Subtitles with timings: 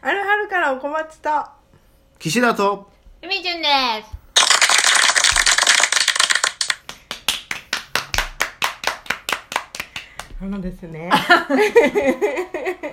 [0.00, 1.28] ある春からおこまちと
[2.18, 2.90] 岸田と
[3.22, 3.68] ゆみじゅんで
[4.04, 4.18] す。
[10.40, 11.10] あのですね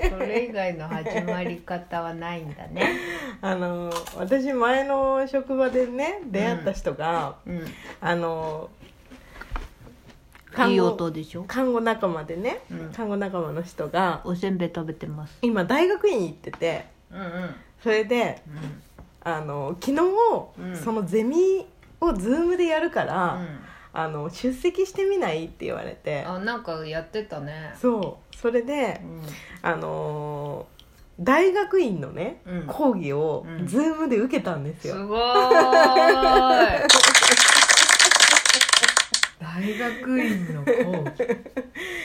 [0.09, 2.97] それ以外の始まり方はないんだね。
[3.41, 7.65] あの私前の職場でね出会った人が、うん。
[8.01, 8.69] あの
[10.69, 11.43] いい音でしょ？
[11.43, 15.37] 看護仲間でね、うん看護仲間の人がおせんべい食べてます。
[15.43, 17.55] 今大学院行っててうんうん。
[17.81, 18.81] それでうん。
[19.23, 20.01] あの昨日、
[20.59, 21.65] うんそのゼミ
[22.01, 23.59] を Zoomでやるから、うん
[23.97, 27.73] あの出席してみないって言われてあ、なんかやってたね。
[27.79, 29.21] そうそれでう、ん。
[29.61, 30.75] あのー
[31.23, 36.81] 大学院のね、うん講義をうん Zoomで受けたんですよ、すごーい。
[39.39, 41.37] 大学院の講義。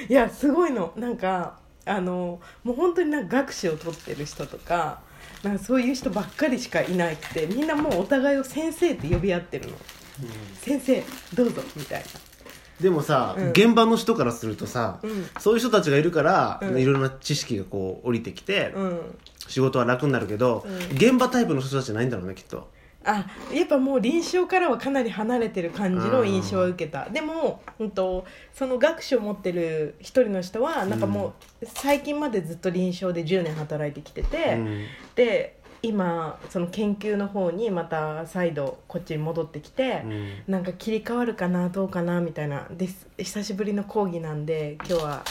[0.09, 1.59] いやすごいのなんか
[1.91, 5.01] あのもう本当になんか学士を取ってる人とか
[5.43, 9.77] なんかそういう人ばっかりしかいなくてみんなもうお互いを先生って呼び合ってるの。
[10.61, 11.03] 先生
[11.35, 12.05] どうぞみたい
[12.81, 13.51] でもさ、うん。
[13.51, 15.27] 現場の人からするとさ、うん。
[15.39, 16.79] そういう人たちがいるから、うん。
[16.79, 19.19] いろんな知識がこう降りてきて、なうん。
[19.49, 20.97] 仕事は楽になるけど、うん。
[20.97, 22.71] 現場タイプの人たちじゃないんだろうねきっと
[23.05, 27.09] あやっぱもう臨床からはかなり離れてる感じの印象を受けた。
[27.09, 34.87] でも、うん、とその学士を持ってる一人の人はなんかもう最近までずっと臨床で10年働いてきてて、うん。
[35.15, 40.33] で今その研究の方にまた再度こっちに戻ってきて、うん。
[40.47, 42.67] なんか切り替わるかなどうかなみたいな。
[42.71, 45.25] です久しぶりの講義なんで今日は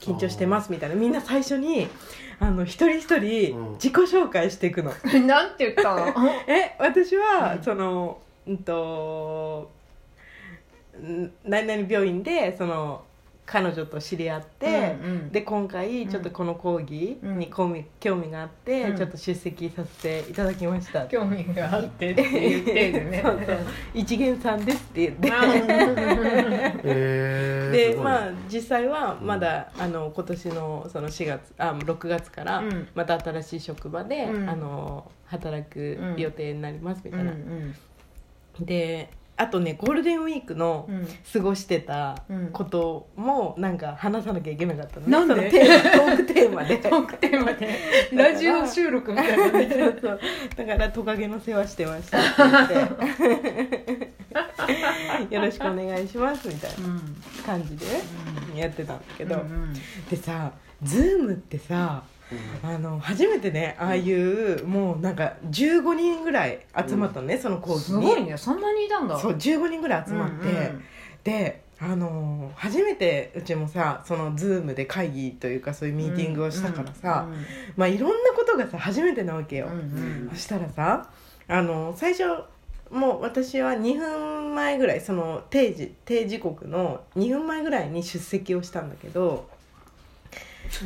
[0.00, 0.94] 緊張してますみたいな。
[0.94, 1.88] みんな最初に
[2.40, 3.72] あの一人一人うん。
[3.74, 4.92] 自己紹介していくの。
[5.26, 6.14] なんて言ったの？
[6.46, 7.62] え私は、うん。
[7.62, 9.70] そのうんと
[11.02, 13.02] ん何々病院でその
[13.50, 15.28] 彼女と知り合って、うんうん。
[15.30, 18.96] で今回ちょっとこの講義に興味,、興味があって、うん。
[18.96, 21.06] ちょっと出席させていただきました。
[21.06, 23.20] 興味があってって言ってるね。
[23.24, 23.58] そうそう。
[23.94, 25.32] 一元さんですって言って。
[26.84, 32.88] えー、 でまあ実際はまだ、あの今年のその4月あ6月からうん。
[32.94, 34.50] また新しい職場で、うん。
[34.50, 37.74] あの働く予定になりますみたいな、うん。
[38.60, 39.08] で
[39.40, 41.06] あとねゴールデンウィークのうん。
[41.32, 42.48] 過ごしてたうん。
[42.52, 45.12] こともなんか話さなきゃいけなかったのね。
[45.12, 45.34] なんで？
[45.34, 46.76] そのテーマトークテーマで。
[46.82, 47.68] トークテーマで。
[48.12, 50.20] ラジオ収録みたいなねそうそう。
[50.56, 54.08] だからトカゲの世話してましたって言って。
[55.34, 56.76] よろしくお願いしますみたいな
[57.46, 57.86] 感じで
[58.56, 59.36] やってたんだけど、
[60.10, 60.52] でさ
[60.82, 62.02] Zoomってさ
[62.62, 69.18] あの初めてねああいうもうなんか15人ぐらい集まったのね、その講義すにごいねそんなにいたんだ。
[69.18, 70.84] そう15人ぐらい集まって、うんうん。
[71.24, 77.44] であのー初めてうちもさその Zoomで会議というかそういうミーティングをしたからさ、うん
[77.76, 80.30] まあいろんなことがさ初めてなわけよ、うんうん。
[80.32, 81.08] そしたらさ
[81.46, 82.24] あの最初
[82.90, 89.48] もう私は2分前ぐらいその定時定時刻の2分前ぐらいに出席をしたんだけど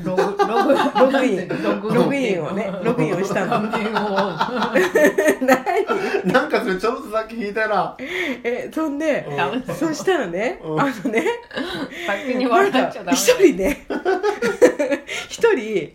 [0.04, 0.28] ログロ
[0.64, 1.48] グログイン。
[1.48, 3.60] ログログインをねログインをしたの。
[6.24, 7.96] なんかそれちょっとさっき聞いたら。
[7.98, 9.26] えそんで
[9.78, 10.80] そしたらねうん。
[10.80, 11.24] あのね
[12.06, 13.86] 先になんか笑っちゃダメ一人ね
[15.28, 15.92] 一人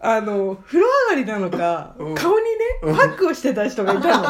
[0.00, 2.14] あの風呂上がりなのか、うん。
[2.14, 2.50] 顔にね
[2.82, 2.96] うん。
[2.96, 4.24] パックをしてた人がいたの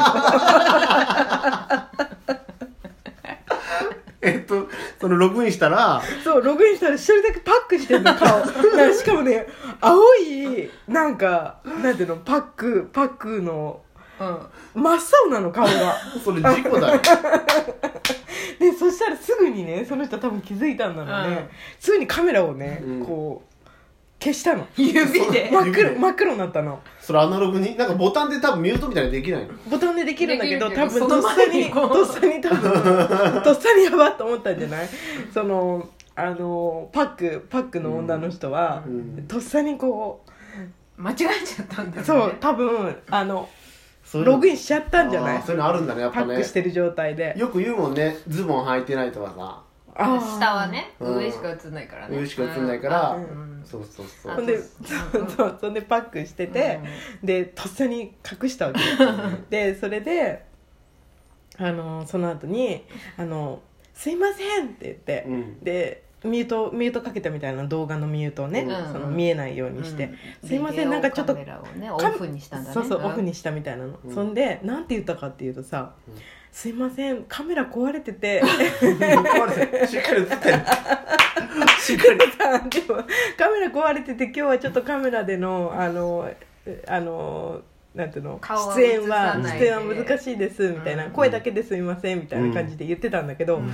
[4.26, 4.68] えっと
[5.00, 8.40] そのログインしたらそうログインしたら一人だけパックしてんの顔。
[8.76, 9.46] なんかしかもね
[9.80, 13.80] 青いなんかなんていうのパックパックの
[14.18, 14.24] う
[14.78, 14.82] ん。
[14.82, 15.96] 真っ青なの顔が。
[16.24, 17.00] それ事故だよ
[18.58, 21.48] でそしたらすぐにねその人多分気づいたんだろうね、うん。
[21.78, 23.04] すぐにカメラをね、うん。
[23.04, 23.55] こう
[24.18, 24.66] 消したの。
[24.76, 24.96] 指
[25.30, 25.50] で？
[25.52, 26.80] 真っ黒真っ黒になったの。
[27.00, 27.76] それアナログに？
[27.76, 29.52] なんかボタンで多分ミュートみたいにできないの。
[29.70, 31.88] ボタンでできるんだけどできるけど多分とっさにその前にこう。
[31.90, 34.88] とっさに多分 とっさにやばっと思ったんじゃない？
[35.32, 39.24] そのあのパックパックの女の人は、うん。
[39.28, 40.24] とっさにこ
[40.96, 41.16] 間違え
[41.46, 42.02] ちゃったんだよね。
[42.02, 43.48] うそう多分あの
[44.02, 44.32] そういうの。
[44.34, 45.42] ログインしちゃったんじゃない？
[45.42, 46.34] そういうのあるんだねやっパぱね。
[46.36, 47.34] ックしてる状態で。
[47.36, 49.62] よく言うもんねズボン履いてないとかさ
[50.04, 51.16] 下はねうん。
[51.16, 52.18] 上しか映んないからね。
[52.18, 53.62] 上しか映んないからうん。
[53.64, 56.80] そうそうそほんでうんそうそうそんでパックしてて、
[57.22, 58.80] でとっさに隠したわけ。
[59.50, 60.44] でそれで
[61.58, 62.84] あのその後に
[63.16, 63.60] あの
[63.94, 65.60] 「すいません」って言って、うん。
[65.64, 68.92] でミュートミュートかけたみたいな動画のミュートをね、うん。
[68.92, 70.12] その見えないようにして、
[70.42, 70.48] うん。
[70.48, 72.74] すいませんなんかちょっとビデオカメラをねオカフにしたんだね。
[72.74, 73.04] そうそう、ん。
[73.04, 74.14] オフにしたみたいなの、うん。
[74.14, 76.14] そんでなんて言ったかっていうとさ「うん
[76.56, 78.42] すいませんカメラ壊れてて。
[78.42, 80.58] 壊れてしっかり映ってる。
[81.78, 82.24] しっかりで
[82.90, 82.96] も
[83.36, 86.30] カメラ壊れてて今日はちょっとカメラでのあの
[86.88, 87.60] あの
[87.94, 88.40] なんていうの？
[88.74, 93.70] 出演は出演は難しいですみたいな、うん声だけですみませんみたいな感じで言ってたんだけど、うん。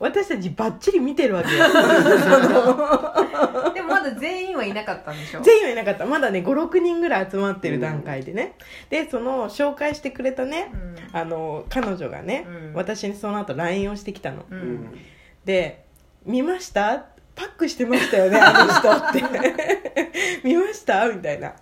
[0.00, 1.66] 私たちバッチリ見てるわけよ
[4.14, 5.40] だ全員はいなかったんでしょ？
[5.42, 6.06] 全員はいなかった。
[6.06, 8.54] まだね56人ぐらい集まってる段階でね、
[8.90, 10.96] でその紹介してくれたね、うん。
[11.12, 12.72] あの彼女がね、うん。
[12.74, 14.60] 私にその後 LINE をしてきたの、ううん。
[14.86, 14.98] ん
[15.44, 15.84] で
[16.24, 17.06] 「見ました？
[17.34, 19.22] パックしてましたよねあの人」って
[20.42, 21.52] 「見ました?」みたいな。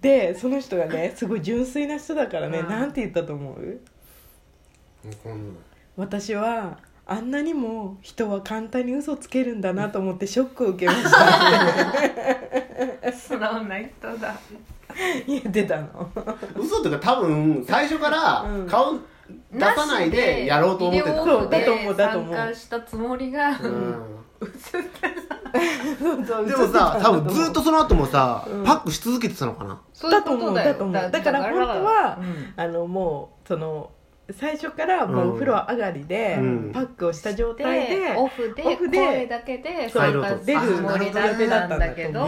[0.00, 2.68] でその人がね すごい純粋な人だからね、うん。
[2.68, 3.80] なんて言ったと思う？
[5.22, 5.60] こんな
[5.96, 6.78] 私は
[7.08, 11.10] あんなにも人は簡単に嘘つけるんだなと思ってショックを受けました。
[13.12, 14.34] 素直な人だ。
[15.26, 16.10] 言ってたの。
[16.56, 18.66] 嘘っていうか多分最初からうん。
[18.66, 18.98] 顔
[19.52, 21.16] 出さないでやろうと思ってた。
[21.16, 22.34] そうだと思うだと思う。
[22.34, 23.56] 参加したつもりが、うん。
[26.46, 28.64] でもさ多分ずっとその後もさうん。
[28.64, 29.80] パックし続けてたのかな。
[29.92, 30.72] そういうことだよ。
[30.72, 31.12] だと思うだと思う。
[31.12, 32.52] だから本当はうん。
[32.56, 33.92] あのもうその
[34.32, 36.70] 最初からもうお風呂上がりで、うん。
[36.72, 42.26] パックをした状態で、でオフでオフで声だけでそう参加するつもりだったんだけど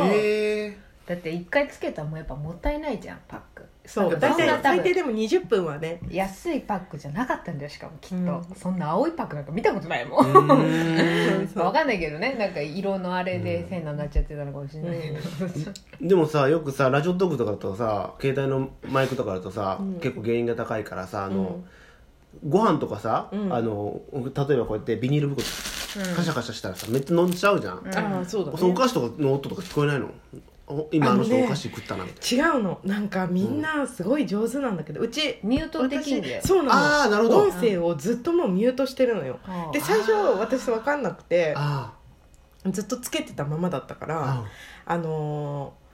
[1.06, 3.64] だって一回つけたらもうやっぱもったいないじゃんパック。
[3.86, 8.54] そう大体最低でも20分はね安いパックじゃなかったんだよしかもきっと、うん。
[8.54, 10.26] そんな青いパックなんか見たことないもん。
[10.26, 11.48] うん。
[11.48, 11.64] そう。
[11.64, 15.18] わかんないけどねなんか色のあれで変なになっちゃってたのかもしれないけど、
[16.02, 19.94] でもさよくさラジオトークとかだとさ携帯のマイクとかだとさ、うん。
[19.94, 21.64] 結構原因が高いからさあの、うん
[22.46, 23.52] ご飯とかさ、うん。
[23.52, 25.46] あの例えばこうやってビニール袋
[26.06, 26.14] うん。
[26.16, 27.94] カシャカシャしたらさめっちゃ飲んじゃうじゃん、うん。
[27.96, 28.58] ああそうだね。
[28.58, 30.10] そうお菓子とかの音とか聞こえないの？
[30.70, 32.78] お今あの人お菓子食ったなみたい違うの。
[32.84, 36.40] なんかみんなすごい上手なんだけどうちミュートできんだよ。
[36.42, 36.70] 私そうなの。
[36.72, 37.38] あーなるほど。
[37.44, 39.38] 音声をずっともうミュートしてるのよ。
[39.46, 41.94] ああで最初私分かんなくてな
[42.70, 44.44] ずっとつけてたままだったからあ
[44.84, 45.87] あのー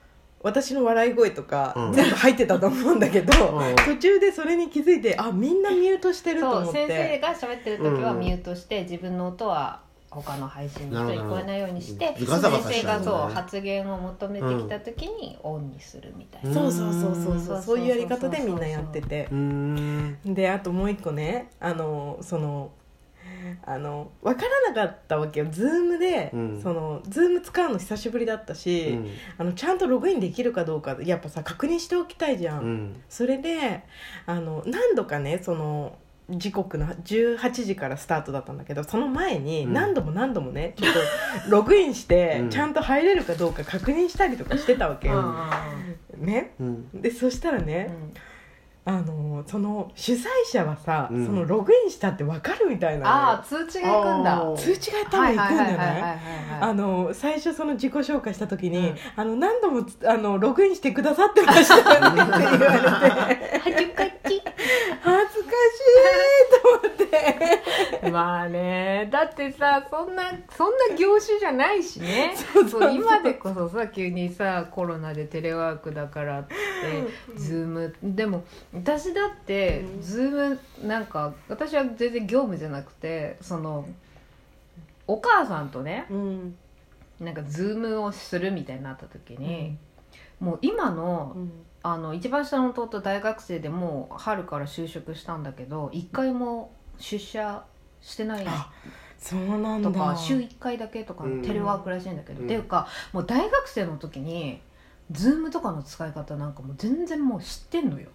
[0.45, 1.93] 私の笑い声とかうん。
[1.93, 3.77] 全部入ってたと思うんだけど、うん。
[3.77, 8.21] 途中でそれに気づいてあみんなミュートしてると思っそう先生てが喋ってる時はうん。
[8.21, 9.81] ミュートして、自分の音は
[10.11, 12.27] 他の配信の人に聞こえないようにしてうん。
[12.27, 13.19] ガサガサ先生がしちゃうんだね。
[13.25, 17.37] そう発言を求めてきた時にオンにするみたいな、そうそうそうそうう。
[17.37, 17.41] ん。
[17.41, 19.29] そうそういうやり方でみんなやってて。
[19.33, 20.19] うーん。
[20.27, 22.71] であともう一個ねあのその
[23.65, 25.47] あの分からなかったわけよ。
[25.51, 26.61] Zoomで、うん。
[26.63, 29.09] その Zoom使うの久しぶりだったし、うん。
[29.39, 33.03] あのちゃんとログインできるかどうかやっぱさ確認しておきたいじゃん、うん。
[33.09, 33.85] それで
[34.27, 35.97] あの何度かねその
[36.31, 39.73] 時刻の18時からスタートだったんだけどその前にうん。
[39.73, 41.01] 何度も何度もねちょっと
[41.51, 42.51] ログインしてうん。
[42.51, 45.19] ちゃんと入れるかどうか確認したりとかしてたわけよ、
[46.19, 46.27] うん。
[46.27, 46.55] ね。
[46.59, 47.03] うん。
[47.03, 47.91] でそしたらね、
[48.87, 51.27] あのその主催者はさ、うん。
[51.27, 54.55] そのログインしたって分かるみたいなああ通知が行くんだ。
[54.57, 56.19] 通知が多分行くんじゃないはい
[56.61, 58.97] あの最初その自己紹介した時に、うん。
[59.17, 61.85] あの何度もつあのログインしてくださってましたって
[62.15, 63.37] 言われ
[64.11, 66.03] て 恥ずかしい
[66.63, 68.09] と思って。
[68.09, 69.09] い まあね。
[69.11, 70.25] だってさそんな
[70.57, 72.35] そんな業種じゃないしね。
[72.71, 76.55] そう今でこそさ急にさコロナでテレワークだからって
[77.37, 77.95] Zoom。
[78.03, 80.03] でも私だってうん。
[80.03, 83.87] Zoomなんか私は全然業務じゃなくてその
[85.07, 86.57] お母さんとねうん。
[87.21, 89.77] なんか Zoomをするみたいになった時に、
[90.41, 91.37] もう今の
[91.87, 97.63] あの一番下の弟大学生でもう春から就職したんだけど一回も出社
[98.01, 98.73] してないあ
[99.19, 99.91] そうなんだ。
[99.91, 101.43] とか週1回だけとかうん。
[101.43, 102.47] テレワークらしいんだけど、うん。
[102.47, 104.61] っていうかもう大学生の時に
[105.11, 108.09] Zoomとかの使い方なんかもう全然もう知ってんのよ。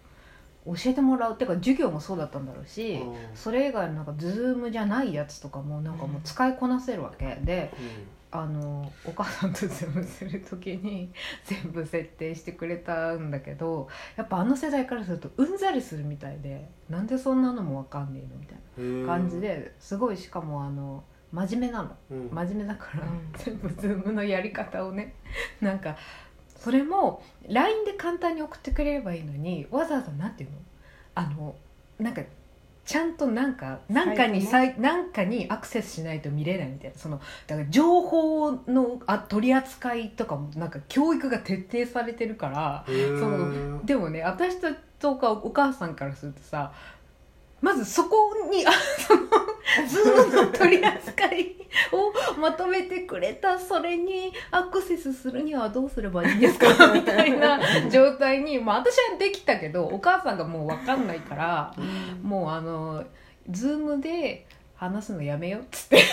[0.65, 1.33] 教えてもらう。
[1.33, 7.39] っていうか授業もそうだったんだろうし、うんそれ以外のなんか Zoomじゃないやつとかもなんかもう使いこなせるわけ。
[7.43, 7.71] で
[8.31, 11.11] あのお母さんと Zoomする時に
[11.45, 21.95] 全部設定してくれたんだけどやっぱあの世代からするとうんざりするみたいでなんでそんなのもわかんねえのみたいうんな感じですごいしかもあの真面目なの。
[22.09, 22.29] うん。
[22.31, 23.31] 真面目だから、うん。
[23.33, 25.13] 全部 Zoomのやり方をね。
[25.61, 25.95] なんか
[26.55, 30.57] それも LINE で簡単に送ってくれればいいのにわざわざなんていうの？
[31.15, 31.55] あの
[31.99, 32.21] なんか
[32.89, 36.97] ちゃんとなんかなんかにさいなんかにアクセスしないと見れないみたいな。
[36.97, 44.55] そのだから情報のあ取り扱いとかもなんか教育が徹底されてるからうんそのでもね私
[44.97, 46.71] とかお母さんからするとさ
[47.61, 49.21] まずそこにあその
[49.87, 51.55] ズームの取り扱い
[51.91, 57.59] をまとめてくれたそれにアクセスするにはどうすればいいんですかみたいな
[57.89, 61.73] 状態に、まあ、私はできたけどお母さんがもう分かんないから
[62.21, 63.03] もうあの
[63.49, 66.03] ズームで話すのやめようっつって。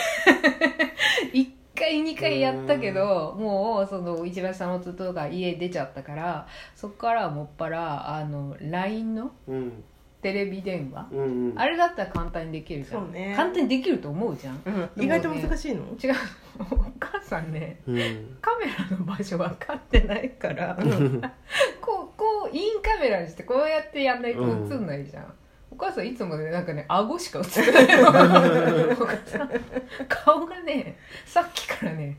[1.32, 9.84] い回2回やったけどもうその一番下の弟が家出ちゃったからそこからもっぱらあの LINE のうん
[10.26, 11.06] テレビ電話？
[11.12, 11.58] うんうん。
[11.58, 13.32] あれだったら簡単にできるじゃん、そうね。
[13.36, 14.60] 簡単にできると思うじゃん。
[14.66, 16.14] うん、意外と難しいの、違う。
[16.58, 16.64] お
[16.98, 17.96] 母さんねうん。
[18.40, 20.76] カメラの場所分かってないから
[21.80, 25.32] こうこうインカメラにしてこうやってやんないと映んないじゃん、
[25.70, 28.08] お母さんいつもねなんかね顎しか映ってないの。
[28.98, 29.50] お母さん。
[30.08, 32.18] 顔がねさっきからね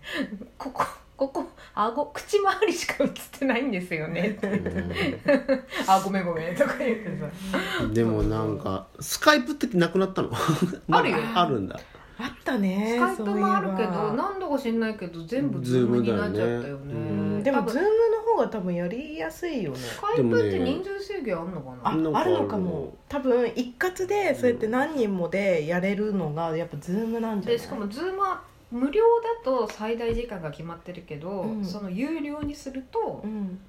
[0.57, 0.85] ここ
[1.17, 1.43] ここ
[1.73, 4.29] 顎口周りしか映ってないんですよね。
[4.29, 5.17] って
[5.87, 10.29] あごめんごめんとか言ってさでもなんかスカイプってなくなったの？
[10.91, 11.17] あるよ。
[11.33, 11.79] あるんだ。
[12.19, 17.41] あったねスカイプもあるけど何度か知んないけど全部ズームになっちゃったよね。
[17.43, 19.77] でもズームの方が多分やりやすいよね。
[19.77, 21.89] スカイプって人数制限あんのかな？
[21.91, 22.35] あなんかある。
[22.35, 22.93] あるのかも。
[23.09, 27.57] 多分一括でそうやって何人もでやれるのがやっぱズームなんじゃない？
[27.57, 31.65] でしかもズームは無料だと最大時間が決まってるけど、うん。
[31.65, 33.59] その有料にするとうん。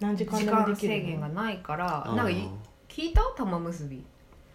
[0.00, 2.48] 何時間時でも間できる制限がないからなんかい
[2.88, 3.22] 聞いた？
[3.36, 4.04] 玉結び。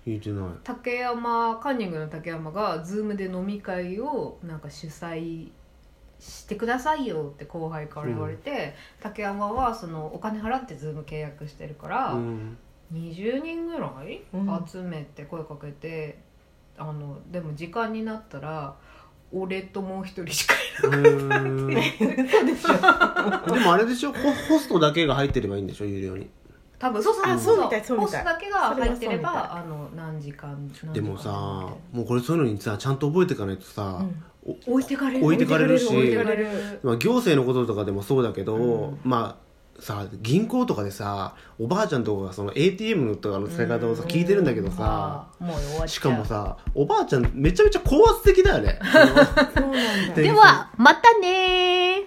[0.05, 0.49] 聞いてない。
[0.63, 5.49] 竹山カンニングの竹山がズームで飲み会をなんか主催
[6.19, 12.57] してくださいよって後輩から言われて、竹山はそのお金払ってズーム契約してるから、うん。
[12.93, 14.65] 20人ぐらいうん。
[14.67, 16.17] 集めて声かけて、
[16.77, 18.75] あのでも時間になったら
[19.31, 20.53] 俺ともう一人しか
[20.87, 23.55] いなうーんで嘘でしょ。
[23.65, 24.13] もあれでしょ？
[24.13, 25.85] ホ、ホストだけが入ってればいいんでしょ？
[25.85, 26.29] 有料に
[26.79, 28.23] 多分そうそうあそうみたいそうみたい。
[28.23, 30.93] ホストだけが入ってればあの何時間何時間。
[30.93, 34.01] でもさもうこれそういうのにさちゃんと覚えていかないとさ、
[34.45, 35.25] お置いてかれる。
[35.25, 36.47] 置いてかれるし置いてかれる。
[36.83, 38.99] まあ、行政のこととかでもそうだけど、うん。
[39.03, 39.46] まあ
[39.79, 45.27] さ銀行とかでさおばあちゃんとかがその ATM とかの使い方をさ聞いてるんだけどさ
[45.85, 48.79] しかもさおばあちゃんめちゃめちゃ高圧的だよね。
[50.15, 52.06] ではまたね